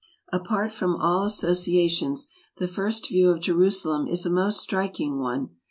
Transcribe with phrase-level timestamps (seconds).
[0.33, 5.49] Apart from all associations, the first view of Jerusalem is a most striking one.